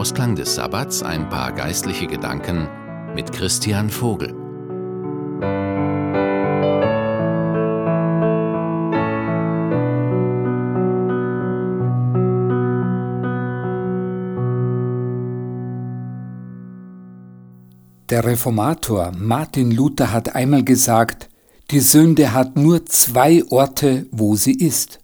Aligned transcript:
Ausklang 0.00 0.34
des 0.34 0.54
Sabbats 0.54 1.02
ein 1.02 1.28
paar 1.28 1.52
geistliche 1.52 2.06
Gedanken 2.06 2.66
mit 3.14 3.32
Christian 3.32 3.90
Vogel. 3.90 4.28
Der 18.08 18.24
Reformator 18.24 19.12
Martin 19.18 19.70
Luther 19.70 20.14
hat 20.14 20.34
einmal 20.34 20.64
gesagt, 20.64 21.28
die 21.70 21.80
Sünde 21.80 22.32
hat 22.32 22.56
nur 22.56 22.86
zwei 22.86 23.44
Orte, 23.50 24.06
wo 24.12 24.34
sie 24.34 24.54
ist. 24.54 24.98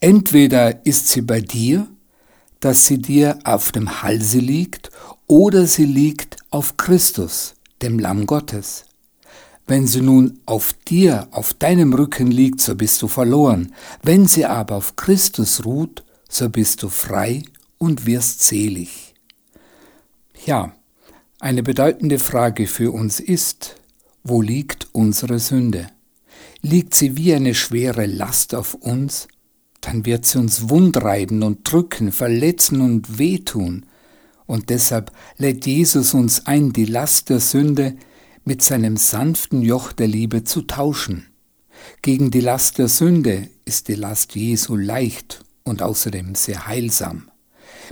Entweder 0.00 0.84
ist 0.84 1.08
sie 1.08 1.22
bei 1.22 1.40
dir, 1.40 1.88
dass 2.62 2.86
sie 2.86 3.02
dir 3.02 3.40
auf 3.42 3.72
dem 3.72 4.02
Halse 4.02 4.38
liegt, 4.38 4.90
oder 5.26 5.66
sie 5.66 5.84
liegt 5.84 6.36
auf 6.50 6.76
Christus, 6.76 7.54
dem 7.82 7.98
Lamm 7.98 8.24
Gottes. 8.24 8.84
Wenn 9.66 9.88
sie 9.88 10.00
nun 10.00 10.38
auf 10.46 10.72
dir, 10.86 11.26
auf 11.32 11.54
deinem 11.54 11.92
Rücken 11.92 12.30
liegt, 12.30 12.60
so 12.60 12.76
bist 12.76 13.02
du 13.02 13.08
verloren. 13.08 13.74
Wenn 14.02 14.28
sie 14.28 14.44
aber 14.44 14.76
auf 14.76 14.94
Christus 14.94 15.64
ruht, 15.64 16.04
so 16.28 16.48
bist 16.48 16.84
du 16.84 16.88
frei 16.88 17.42
und 17.78 18.06
wirst 18.06 18.44
selig. 18.44 19.14
Ja, 20.46 20.72
eine 21.40 21.64
bedeutende 21.64 22.20
Frage 22.20 22.68
für 22.68 22.92
uns 22.92 23.18
ist, 23.18 23.74
wo 24.22 24.40
liegt 24.40 24.86
unsere 24.92 25.40
Sünde? 25.40 25.88
Liegt 26.60 26.94
sie 26.94 27.16
wie 27.16 27.34
eine 27.34 27.56
schwere 27.56 28.06
Last 28.06 28.54
auf 28.54 28.74
uns? 28.74 29.26
Dann 29.82 30.06
wird 30.06 30.24
sie 30.24 30.38
uns 30.38 30.70
wundreiben 30.70 31.42
und 31.42 31.70
drücken, 31.70 32.12
verletzen 32.12 32.80
und 32.80 33.18
wehtun. 33.18 33.84
Und 34.46 34.70
deshalb 34.70 35.12
lädt 35.36 35.66
Jesus 35.66 36.14
uns 36.14 36.46
ein, 36.46 36.72
die 36.72 36.86
Last 36.86 37.28
der 37.28 37.40
Sünde 37.40 37.96
mit 38.44 38.62
seinem 38.62 38.96
sanften 38.96 39.60
Joch 39.60 39.92
der 39.92 40.08
Liebe 40.08 40.44
zu 40.44 40.62
tauschen. 40.62 41.26
Gegen 42.00 42.30
die 42.30 42.40
Last 42.40 42.78
der 42.78 42.88
Sünde 42.88 43.48
ist 43.64 43.88
die 43.88 43.94
Last 43.94 44.34
Jesu 44.34 44.76
leicht 44.76 45.44
und 45.64 45.82
außerdem 45.82 46.36
sehr 46.36 46.66
heilsam. 46.66 47.28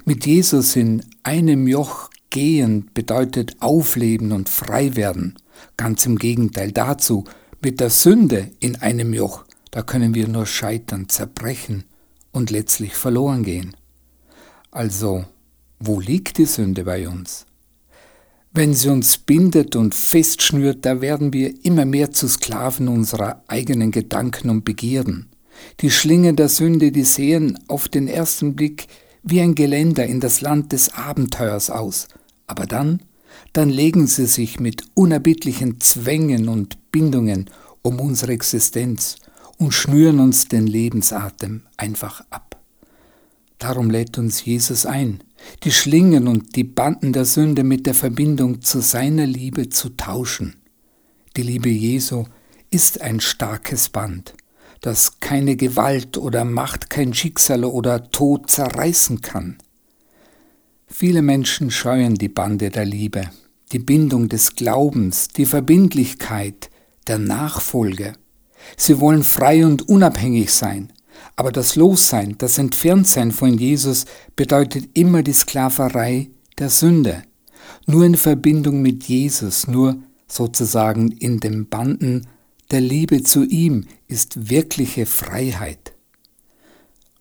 Mit 0.05 0.27
Jesus 0.27 0.77
in 0.77 1.05
einem 1.25 1.67
Joch 1.67 2.09
Gehen 2.31 2.89
bedeutet 2.95 3.57
aufleben 3.59 4.31
und 4.31 4.49
frei 4.49 4.95
werden. 4.95 5.35
Ganz 5.77 6.07
im 6.07 6.17
Gegenteil 6.17 6.71
dazu, 6.71 7.25
mit 7.61 7.81
der 7.81 7.91
Sünde 7.91 8.53
in 8.61 8.77
einem 8.77 9.13
Joch, 9.13 9.45
da 9.73 9.83
können 9.83 10.15
wir 10.15 10.29
nur 10.29 10.47
scheitern, 10.47 11.09
zerbrechen 11.09 11.85
und 12.33 12.51
letztlich 12.51 12.95
verloren 12.95 13.43
gehen. 13.43 13.77
Also, 14.71 15.25
wo 15.79 16.01
liegt 16.01 16.39
die 16.39 16.45
Sünde 16.45 16.85
bei 16.85 17.09
uns? 17.09 17.47
Wenn 18.53 18.75
sie 18.75 18.89
uns 18.89 19.17
bindet 19.19 19.77
und 19.77 19.95
festschnürt, 19.95 20.85
da 20.85 21.01
werden 21.01 21.33
wir 21.33 21.65
immer 21.65 21.85
mehr 21.85 22.11
zu 22.11 22.27
Sklaven 22.27 22.89
unserer 22.89 23.45
eigenen 23.47 23.93
Gedanken 23.93 24.51
und 24.51 24.65
Begierden. 24.65 25.31
Die 25.81 25.91
Schlinge 25.91 26.35
der 26.35 26.49
Sünde, 26.49 26.91
die 26.91 27.05
sehen 27.05 27.59
auf 27.69 27.89
den 27.89 28.09
ersten 28.09 28.57
Blick 28.57 28.87
wie 29.23 29.41
ein 29.41 29.55
Geländer 29.55 30.07
in 30.07 30.21
das 30.21 30.41
Land 30.41 30.73
des 30.73 30.95
Abenteuers 30.95 31.71
aus, 31.71 32.09
aber 32.47 32.67
dann, 32.67 33.03
dann 33.53 33.69
legen 33.69 34.07
sie 34.07 34.27
sich 34.27 34.59
mit 34.59 34.83
unerbittlichen 34.95 35.81
Zwängen 35.81 36.49
und 36.49 36.91
Bindungen 36.91 37.51
um 37.83 38.01
unsere 38.01 38.33
Existenz 38.33 39.17
und 39.61 39.75
schnüren 39.75 40.21
uns 40.21 40.49
den 40.49 40.67
Lebensatem 40.67 41.63
einfach 41.77 42.25
ab. 42.31 42.59
Darum 43.59 43.91
lädt 43.91 44.17
uns 44.17 44.43
Jesus 44.43 44.87
ein, 44.87 45.23
die 45.65 45.71
Schlingen 45.71 46.29
und 46.29 46.57
die 46.57 46.65
Banden 46.65 47.13
der 47.13 47.27
Sünde 47.27 47.63
mit 47.63 47.85
der 47.85 47.93
Verbindung 47.93 48.63
zu 48.63 48.81
seiner 48.81 49.27
Liebe 49.27 49.69
zu 49.69 49.91
tauschen. 49.91 50.57
Die 51.37 51.43
Liebe 51.43 51.69
Jesu 51.69 52.25
ist 52.71 53.03
ein 53.03 53.21
starkes 53.21 53.91
Band, 53.91 54.33
das 54.81 55.21
keine 55.21 55.57
Gewalt 55.57 56.17
oder 56.17 56.47
Macht, 56.47 56.89
kein 56.89 57.13
Schicksal 57.13 57.67
oder 57.67 58.11
Tod 58.11 58.51
zerreißen 58.51 59.21
kann. 59.21 59.59
Viele 60.87 61.21
Menschen 61.21 61.71
scheuen 61.71 62.15
die 62.15 62.31
Bande 62.31 62.71
der 62.71 62.87
Liebe, 62.87 63.29
die 63.73 63.79
Bindung 63.79 64.31
des 64.31 64.57
Glaubens, 64.57 65.29
die 65.29 65.45
Verbindlichkeit 65.45 66.71
der 67.07 67.19
Nachfolge. 67.19 68.15
Sie 68.77 69.01
wollen 69.01 69.23
frei 69.23 69.65
und 69.65 69.89
unabhängig 69.89 70.53
sein, 70.53 70.93
aber 71.37 71.53
das 71.53 71.77
Lossein, 71.77 72.37
das 72.39 72.59
Entferntsein 72.59 73.33
von 73.33 73.59
Jesus 73.59 74.07
bedeutet 74.37 74.91
immer 74.95 75.23
die 75.23 75.33
Sklaverei 75.33 76.31
der 76.59 76.71
Sünde. 76.71 77.23
Nur 77.87 78.05
in 78.05 78.17
Verbindung 78.17 78.83
mit 78.83 79.05
Jesus, 79.05 79.67
nur 79.67 80.03
sozusagen 80.27 81.11
in 81.13 81.41
den 81.41 81.69
Banden 81.69 82.27
der 82.71 82.81
Liebe 82.81 83.23
zu 83.23 83.45
ihm 83.45 83.87
ist 84.07 84.49
wirkliche 84.49 85.07
Freiheit. 85.07 85.93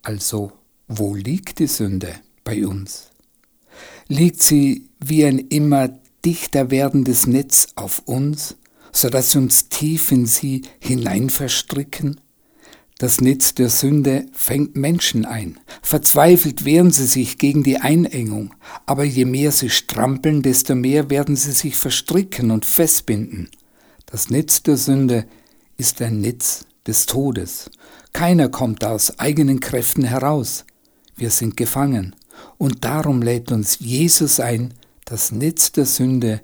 Also, 0.03 0.51
wo 0.87 1.15
liegt 1.15 1.59
die 1.59 1.67
Sünde 1.67 2.13
bei 2.43 2.65
uns? 2.65 3.09
liegt 4.09 4.41
sie 4.41 4.89
wie 4.99 5.23
ein 5.23 5.39
immer 5.39 5.89
dichter 6.25 6.69
werdendes 6.71 7.27
Netz 7.27 7.67
auf 7.75 8.01
uns, 8.05 8.57
so 8.91 9.09
dass 9.09 9.33
wir 9.33 9.41
uns 9.41 9.69
tief 9.69 10.11
in 10.11 10.25
sie 10.25 10.63
hinein 10.79 11.29
verstricken? 11.29 12.19
Das 12.99 13.21
Netz 13.21 13.55
der 13.55 13.69
Sünde 13.69 14.25
fängt 14.33 14.75
Menschen 14.75 15.23
ein. 15.23 15.57
Verzweifelt 15.81 16.65
wehren 16.65 16.91
sie 16.91 17.05
sich 17.05 17.37
gegen 17.37 17.63
die 17.63 17.77
Einengung, 17.77 18.53
aber 18.85 19.05
je 19.05 19.23
mehr 19.23 19.53
sie 19.53 19.69
strampeln, 19.69 20.41
desto 20.41 20.75
mehr 20.75 21.09
werden 21.09 21.37
sie 21.37 21.53
sich 21.53 21.77
verstricken 21.77 22.51
und 22.51 22.65
festbinden. 22.65 23.49
Das 24.05 24.29
Netz 24.29 24.63
der 24.63 24.75
Sünde 24.75 25.25
ist 25.77 26.01
ein 26.01 26.19
Netz 26.19 26.65
des 26.85 27.05
Todes. 27.05 27.71
Keiner 28.11 28.49
kommt 28.49 28.83
aus 28.83 29.17
eigenen 29.17 29.61
Kräften 29.61 30.03
heraus. 30.03 30.65
Wir 31.15 31.29
sind 31.29 31.55
gefangen. 31.55 32.17
Und 32.57 32.83
darum 32.83 33.21
lädt 33.21 33.51
uns 33.51 33.79
Jesus 33.79 34.41
ein, 34.41 34.73
das 35.05 35.31
Netz 35.31 35.71
der 35.71 35.85
Sünde 35.85 36.41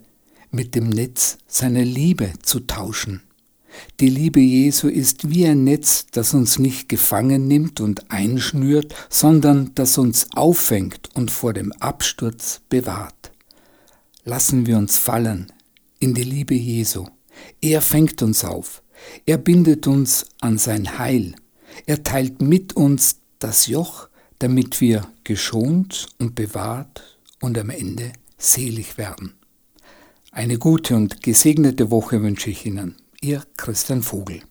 mit 0.56 0.74
dem 0.74 0.90
Netz 0.90 1.38
seiner 1.48 1.84
Liebe 1.84 2.32
zu 2.42 2.62
tauschen. 2.62 3.22
Die 4.00 4.10
Liebe 4.10 4.40
Jesu 4.40 4.88
ist 4.88 5.30
wie 5.30 5.46
ein 5.46 5.66
Netz, 5.66 6.08
das 6.12 6.34
uns 6.34 6.60
nicht 6.60 6.88
gefangen 6.88 7.48
nimmt 7.48 7.82
und 7.82 8.10
einschnürt, 8.10 8.96
sondern 9.10 9.72
das 9.76 9.98
uns 9.98 10.28
auffängt 10.34 11.10
und 11.14 11.30
vor 11.30 11.52
dem 11.52 11.74
Absturz 11.74 12.62
bewahrt. 12.70 13.32
Lassen 14.24 14.66
wir 14.66 14.78
uns 14.78 14.98
fallen 14.98 15.52
in 16.00 16.14
die 16.14 16.24
Liebe 16.24 16.56
Jesu. 16.56 17.06
Er 17.62 17.82
fängt 17.82 18.22
uns 18.22 18.46
auf. 18.46 18.82
Er 19.26 19.38
bindet 19.38 19.88
uns 19.88 20.26
an 20.40 20.58
sein 20.58 20.98
Heil. 20.98 21.36
Er 21.86 22.02
teilt 22.04 22.42
mit 22.42 22.74
uns 22.74 23.18
das 23.40 23.68
Joch, 23.68 24.08
damit 24.40 24.80
wir 24.80 25.08
geschont 25.26 26.08
und 26.18 26.34
bewahrt 26.36 27.20
und 27.42 27.58
am 27.58 27.70
Ende 27.70 28.14
selig 28.38 28.98
werden. 28.98 29.34
Eine 30.38 30.58
gute 30.58 30.98
und 30.98 31.24
gesegnete 31.24 31.92
Woche 31.92 32.22
wünsche 32.22 32.50
ich 32.50 32.66
Ihnen. 32.66 32.98
Ihr 33.22 33.42
Christian 33.56 34.02
Vogel. 34.02 34.42